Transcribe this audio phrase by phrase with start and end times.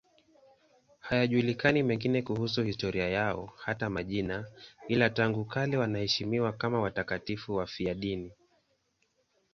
[1.01, 4.45] Hayajulikani mengine kuhusu historia yao, hata majina,
[4.87, 8.31] ila tangu kale wanaheshimiwa kama watakatifu wafiadini.